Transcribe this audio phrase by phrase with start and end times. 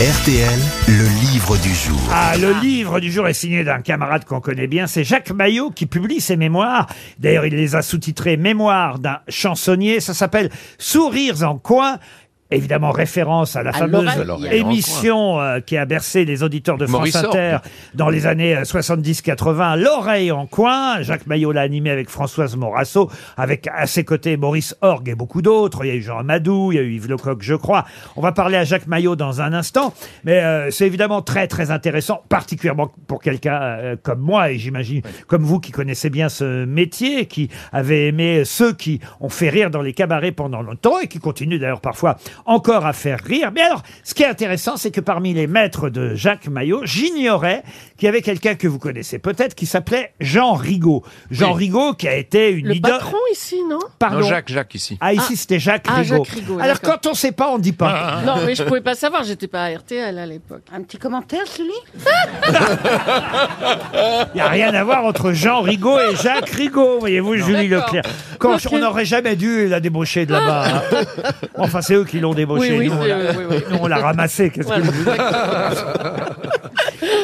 [0.00, 1.98] RTL, le livre du jour.
[2.12, 5.72] Ah, le livre du jour est signé d'un camarade qu'on connaît bien, c'est Jacques Maillot
[5.72, 6.86] qui publie ses mémoires.
[7.18, 9.98] D'ailleurs, il les a sous-titrés Mémoires d'un chansonnier.
[9.98, 11.98] Ça s'appelle Sourires en coin.
[12.50, 14.10] Évidemment, référence à la fameuse
[14.50, 17.16] émission euh, qui a bercé les auditeurs de France Maurice.
[17.16, 17.58] Inter
[17.94, 21.02] dans les années euh, 70-80, L'oreille en coin.
[21.02, 25.42] Jacques Maillot l'a animé avec Françoise Morasso, avec à ses côtés Maurice Orgue et beaucoup
[25.42, 25.84] d'autres.
[25.84, 27.84] Il y a eu Jean Amadou, il y a eu Yves Lecoq, je crois.
[28.16, 29.92] On va parler à Jacques Maillot dans un instant,
[30.24, 35.02] mais euh, c'est évidemment très très intéressant, particulièrement pour quelqu'un euh, comme moi et j'imagine
[35.26, 39.70] comme vous qui connaissez bien ce métier, qui avez aimé ceux qui ont fait rire
[39.70, 42.16] dans les cabarets pendant longtemps et qui continuent d'ailleurs parfois
[42.46, 43.50] encore à faire rire.
[43.54, 47.62] Mais alors, ce qui est intéressant, c'est que parmi les maîtres de Jacques Maillot, j'ignorais
[47.96, 51.02] qu'il y avait quelqu'un que vous connaissez peut-être qui s'appelait Jean Rigaud.
[51.30, 52.92] Jean Rigaud qui a été une Le idole.
[52.92, 53.78] patron ici, non?
[53.98, 54.20] Pardon.
[54.20, 54.96] Non, Jacques, Jacques ici.
[55.00, 56.24] Ah, ici, c'était Jacques Ah, Rigaud.
[56.24, 57.00] Jacques Rigaud, Alors, d'accord.
[57.02, 58.22] quand on sait pas, on dit pas.
[58.24, 60.62] Non, mais je pouvais pas savoir, j'étais pas à RTL à l'époque.
[60.72, 61.68] Un petit commentaire, celui
[64.34, 67.68] Il n'y a rien à voir entre Jean Rigaud et Jacques Rigaud, voyez-vous, Julie.
[67.68, 68.04] Leclerc.
[68.38, 70.64] Quand on n'aurait jamais dû la débaucher de là-bas.
[70.68, 70.82] hein.
[71.58, 72.72] Enfin, c'est eux qui l'ont débauché.
[72.72, 73.56] Oui, oui, nous, on l'a- oui, oui.
[73.70, 74.50] nous, on l'a ramassé.
[74.50, 74.84] Qu'est-ce que Voilà.
[74.84, 75.16] vous voulez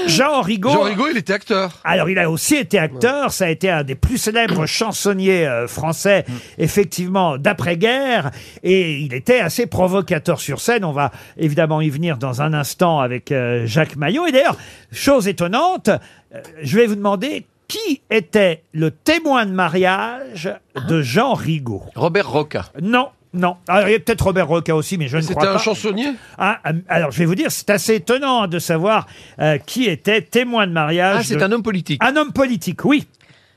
[0.07, 0.71] Jean Rigaud.
[0.71, 1.71] Jean Rigaud, il était acteur.
[1.85, 3.33] Alors, il a aussi été acteur.
[3.33, 6.25] Ça a été un des plus célèbres chansonniers euh, français,
[6.59, 8.31] effectivement, d'après-guerre.
[8.63, 10.85] Et il était assez provocateur sur scène.
[10.85, 14.27] On va évidemment y venir dans un instant avec euh, Jacques Maillot.
[14.27, 14.57] Et d'ailleurs,
[14.93, 20.53] chose étonnante, euh, je vais vous demander qui était le témoin de mariage
[20.89, 21.83] de Jean Rigaud?
[21.97, 22.67] Robert Roca.
[22.81, 23.09] Non.
[23.35, 23.57] Non.
[23.69, 25.55] Alors, il y a peut-être Robert Roca aussi, mais je ne crois C'était pas.
[25.55, 26.13] un chansonnier?
[26.39, 29.07] Ah, euh, alors, je vais vous dire, c'est assez étonnant hein, de savoir
[29.41, 31.17] euh, qui était témoin de mariage.
[31.21, 32.03] Ah, c'est de- un homme politique.
[32.03, 33.07] un homme politique, oui.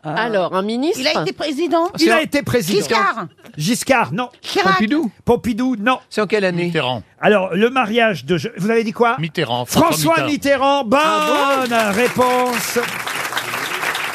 [0.04, 2.78] Alors, un ministre Il a été président Il a été président.
[2.80, 4.30] Giscard Giscard, non.
[4.42, 5.12] Chirac Pompidou.
[5.26, 6.00] Pompidou, non.
[6.10, 6.66] C'est en quelle année?
[6.66, 7.04] Mitterrand.
[7.20, 8.40] Alors, le mariage de...
[8.58, 9.18] Vous avez dit quoi?
[9.20, 9.66] Mitterrand.
[9.66, 10.86] François Mitterrand.
[10.86, 12.80] Bonne réponse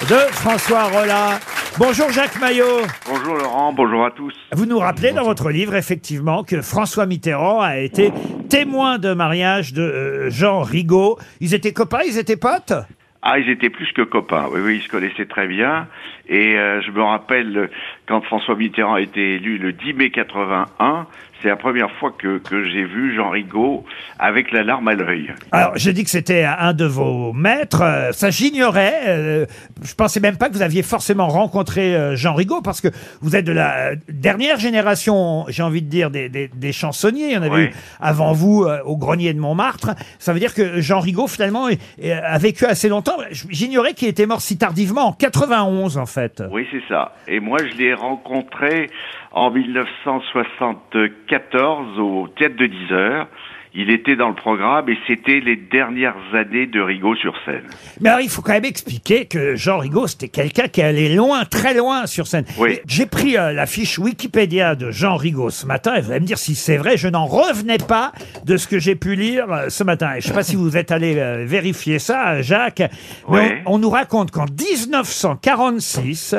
[0.08, 1.38] de François Rollin.
[1.78, 2.82] Bonjour Jacques Maillot.
[3.08, 4.34] Bonjour Laurent, bonjour à tous.
[4.52, 8.12] Vous nous rappelez dans votre livre, effectivement, que François Mitterrand a été
[8.50, 11.18] témoin de mariage de euh, Jean Rigaud.
[11.40, 12.74] Ils étaient copains, ils étaient potes?
[13.22, 14.48] Ah, ils étaient plus que copains.
[14.52, 15.88] Oui, oui, ils se connaissaient très bien.
[16.32, 17.68] Et euh, je me rappelle
[18.08, 21.06] quand François Mitterrand a été élu le 10 mai 81,
[21.42, 23.84] c'est la première fois que, que j'ai vu Jean Rigaud
[24.20, 25.32] avec la larme à l'œil.
[25.50, 27.82] Alors, j'ai dit que c'était un de vos maîtres.
[27.82, 29.00] euh, Ça, j'ignorais.
[29.08, 29.46] euh,
[29.82, 32.86] Je pensais même pas que vous aviez forcément rencontré euh, Jean Rigaud, parce que
[33.22, 37.26] vous êtes de la euh, dernière génération, j'ai envie de dire, des, des, des chansonniers.
[37.26, 39.90] Il y en avait eu avant vous euh, au grenier de Montmartre.
[40.20, 43.16] Ça veut dire que Jean Rigaud, finalement, est- est- a vécu assez longtemps.
[43.50, 46.21] J'ignorais qu'il était mort si tardivement, en 91, en fait.
[46.50, 47.14] Oui, c'est ça.
[47.28, 48.88] Et moi, je l'ai rencontré
[49.32, 53.26] en 1974 au Théâtre de 10 heures.
[53.74, 57.62] Il était dans le programme et c'était les dernières années de Rigaud sur scène.
[58.02, 61.46] Mais alors, il faut quand même expliquer que Jean Rigaud, c'était quelqu'un qui allait loin,
[61.46, 62.44] très loin sur scène.
[62.58, 62.80] Oui.
[62.86, 66.26] J'ai pris euh, la fiche Wikipédia de Jean Rigaud ce matin, et vous allez me
[66.26, 68.12] dire si c'est vrai, je n'en revenais pas
[68.44, 70.10] de ce que j'ai pu lire euh, ce matin.
[70.16, 72.82] Et je ne sais pas si vous êtes allé euh, vérifier ça, euh, Jacques,
[73.30, 73.62] mais Ouais.
[73.64, 76.34] on, on nous raconte qu'en 1946,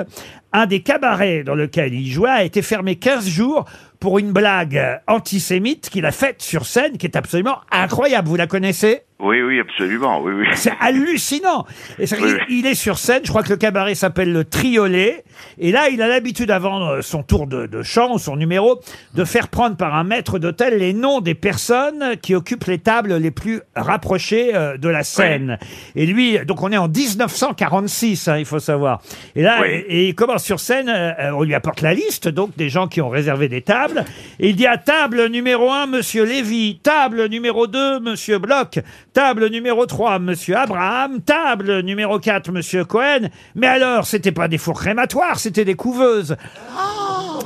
[0.55, 3.65] un des cabarets dans lequel il jouait a été fermé 15 jours
[4.03, 8.27] pour une blague antisémite qu'il a faite sur scène, qui est absolument incroyable.
[8.27, 9.03] Vous la connaissez?
[9.19, 10.19] Oui, oui, absolument.
[10.21, 10.45] Oui, oui.
[10.55, 11.65] c'est hallucinant.
[11.97, 15.23] Et c'est- Oui, il, est sur scène, je crois que le cabaret s'appelle le Triolet.
[15.57, 18.81] Et là, il a l'habitude, avant euh, son tour de, de chant, ou son numéro,
[19.13, 23.15] de faire prendre par un maître d'hôtel les noms des personnes qui occupent les tables
[23.15, 25.57] les plus rapprochées euh, de la scène.
[25.95, 29.01] Et lui, donc on est en 1946, hein, il faut savoir.
[29.37, 32.57] Et là, et il commence sur scène, euh, euh, on lui apporte la liste, donc
[32.57, 33.92] des gens qui ont réservé des tables.
[34.39, 38.79] Il dit à table numéro 1, Monsieur Lévy, table numéro 2, Monsieur Bloch,
[39.13, 43.29] table numéro 3, Monsieur Abraham, table numéro 4, Monsieur Cohen.
[43.55, 46.35] Mais alors, c'était pas des fours crématoires, c'était des couveuses.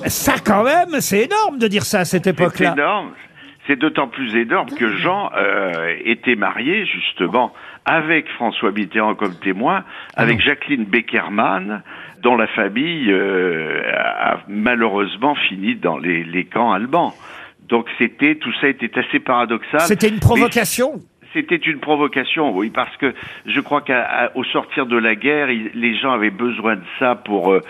[0.05, 2.73] Ça, quand même, c'est énorme de dire ça à cette C'est époque-là.
[2.73, 3.11] énorme.
[3.67, 7.51] C'est d'autant plus énorme que Jean euh, était marié justement
[7.83, 9.83] avec François Mitterrand comme témoin,
[10.15, 11.81] avec Jacqueline Beckerman,
[12.21, 17.13] dont la famille euh, a malheureusement fini dans les, les camps allemands.
[17.67, 19.81] Donc c'était tout ça était assez paradoxal.
[19.81, 21.01] C'était une Mais provocation?
[21.37, 23.13] C'était une provocation, oui, parce que
[23.45, 27.53] je crois qu'au sortir de la guerre, il- les gens avaient besoin de ça pour
[27.53, 27.61] euh,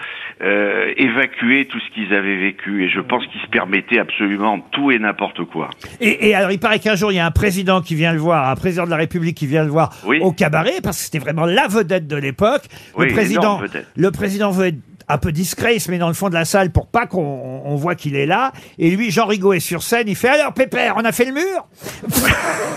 [0.42, 4.90] euh, évacuer tout ce qu'ils avaient vécu, et je pense qu'ils se permettaient absolument tout
[4.92, 5.70] et n'importe quoi.
[6.00, 8.20] Et, et alors, il paraît qu'un jour, il y a un président qui vient le
[8.20, 10.20] voir, un président de la République qui vient le voir Oui.
[10.22, 12.64] au cabaret, parce que c'était vraiment la vedette de l'époque.
[12.96, 13.60] Oui, le président,
[13.98, 14.78] le président veut être
[15.10, 17.62] un peu discret, il se met dans le fond de la salle pour pas qu'on
[17.66, 18.52] on voit qu'il est là.
[18.78, 21.34] Et lui, Jean Rigaud est sur scène, il fait alors Pépère, on a fait le
[21.34, 21.66] mur?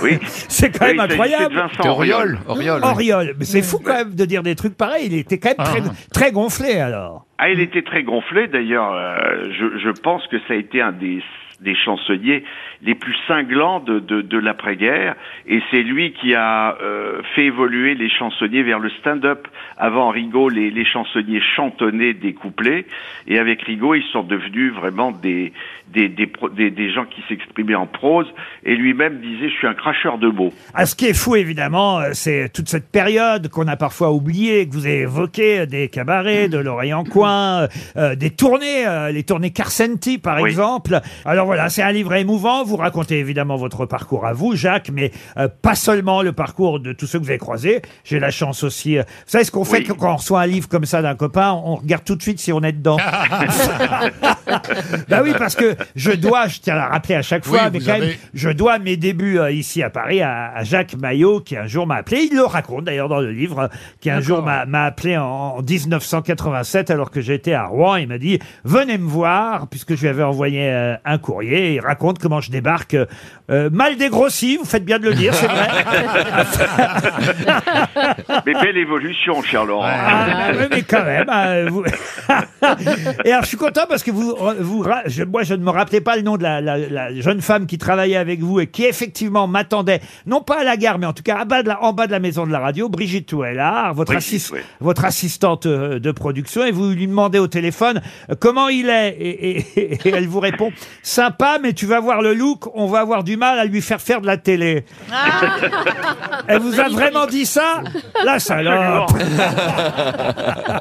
[0.02, 0.18] Oui.
[0.48, 1.54] C'est quand Oui, même il s'agissait incroyable.
[1.54, 2.38] de Vincent C'est Auriol.
[2.48, 2.80] Auriol.
[2.80, 2.80] Auriol.
[2.82, 2.90] oui.
[2.90, 5.06] Auriol, mais c'est fou quand même de dire des trucs pareils.
[5.06, 5.82] Il était quand même très,
[6.12, 7.26] très gonflé alors.
[7.38, 8.46] Ah, il était très gonflé.
[8.48, 11.22] D'ailleurs, euh, je, je pense que ça a été un des,
[11.60, 12.44] des chansonniers
[12.82, 15.14] les plus cinglants de, de, de l'après-guerre.
[15.46, 19.46] Et c'est lui qui a euh, fait évoluer les chansonniers vers le stand-up.
[19.76, 22.86] Avant Rigaud, les, les chansonniers chantonnaient des couplets.
[23.26, 25.52] Et avec Rigaud, ils sont devenus vraiment des,
[25.88, 28.26] des, des, pro- des, des gens qui s'exprimaient en prose.
[28.64, 30.52] Et lui-même disait, je suis un cracheur de mots.
[30.74, 34.66] Ah, ce qui est fou, évidemment, euh, c'est toute cette période qu'on a parfois oubliée,
[34.66, 39.12] que vous avez évoqué, des cabarets, de l'oreille en coin, euh, euh, des tournées, euh,
[39.12, 40.48] les tournées Carcenti, par Oui.
[40.48, 41.00] exemple.
[41.26, 42.62] Alors voilà, c'est un livre émouvant.
[42.62, 46.92] Vous racontez évidemment votre parcours à vous, Jacques, mais euh, pas seulement le parcours de
[46.92, 47.82] tous ceux que vous avez croisés.
[48.04, 48.98] J'ai la chance aussi.
[48.98, 51.50] euh, vous savez ce qu'on fait quand on reçoit un livre comme ça d'un copain
[51.52, 52.98] On regarde tout de suite si on est dedans.
[55.08, 57.70] bah oui, parce que je dois, je tiens à le rappeler à chaque fois, Oui,
[57.72, 60.94] mais vous quand même, je dois mes débuts euh, ici à Paris à, à Jacques
[60.96, 62.28] Maillot, qui un jour m'a appelé.
[62.30, 63.68] Il le raconte d'ailleurs dans le livre, euh,
[64.00, 67.96] qui un jour m'a m'a appelé en, en 1987 alors que j'étais à Rouen.
[67.96, 71.39] Il m'a dit venez me voir puisque je lui avais envoyé euh, un courrier.
[71.42, 73.06] Il raconte comment je débarque euh,
[73.50, 74.56] euh, mal dégrossi.
[74.56, 75.68] Vous faites bien de le dire, c'est vrai.
[78.46, 79.84] Mais belle évolution, cher Laurent.
[79.86, 81.28] Ah, oui, mais quand même.
[81.28, 81.84] hein, vous-
[83.24, 85.70] Et alors, je suis content parce que vous, vous, ra- je- moi, je ne me
[85.70, 88.66] rappelais pas le nom de la, la- la jeune femme qui travaillait avec vous et
[88.66, 91.68] qui effectivement m'attendait, non pas à la gare, mais en tout cas à bas de
[91.68, 94.60] la- en bas de la maison de la radio, Brigitte Touellard, votre, Brigitte, assis- oui.
[94.80, 98.00] votre assistante euh, de production, et vous lui demandez au téléphone
[98.30, 100.72] euh, comment il est, et, et- et elle vous répond
[101.30, 104.00] sympa, mais tu vas voir le look, on va avoir du mal à lui faire
[104.00, 104.84] faire de la télé.
[106.48, 107.82] Elle vous a vraiment dit ça
[108.24, 109.10] La salope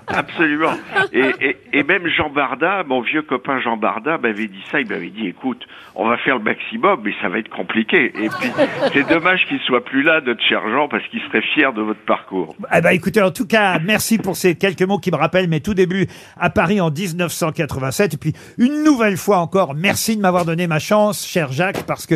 [0.07, 0.73] Absolument.
[1.13, 4.79] Et, et, et même Jean Barda, mon vieux copain Jean Barda, m'avait dit ça.
[4.79, 5.65] Il m'avait dit, écoute,
[5.95, 8.05] on va faire le maximum, mais ça va être compliqué.
[8.05, 8.49] Et puis,
[8.93, 11.99] c'est dommage qu'il soit plus là, notre cher Jean, parce qu'il serait fier de votre
[12.05, 12.55] parcours.
[12.73, 15.61] Eh ben, écoutez, en tout cas, merci pour ces quelques mots qui me rappellent mes
[15.61, 16.07] tout débuts
[16.37, 18.13] à Paris en 1987.
[18.13, 22.05] Et puis, une nouvelle fois encore, merci de m'avoir donné ma chance, cher Jacques, parce
[22.05, 22.15] que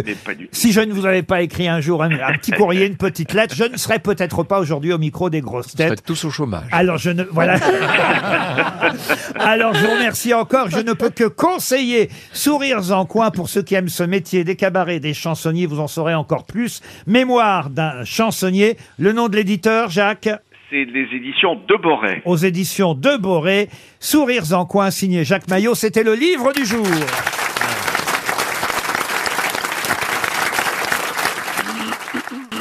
[0.52, 3.34] si je ne vous avais pas écrit un jour un, un petit courrier, une petite
[3.34, 6.04] lettre, je ne serais peut-être pas aujourd'hui au micro des grosses Vous êtes têtes.
[6.06, 6.64] tous au chômage.
[6.72, 7.56] Alors je ne voilà.
[9.40, 10.70] Alors je vous remercie encore.
[10.70, 14.56] Je ne peux que conseiller Sourires en coin pour ceux qui aiment ce métier des
[14.56, 15.66] cabarets, des chansonniers.
[15.66, 16.82] Vous en saurez encore plus.
[17.08, 18.78] Mémoire d'un chansonnier.
[18.98, 20.30] Le nom de l'éditeur, Jacques,
[20.70, 22.22] C'est les éditions de Boré.
[22.26, 23.70] aux éditions de Boré.
[24.00, 25.76] Sourires en coin, signé Jacques Maillot.
[25.76, 26.86] C'était le livre du jour.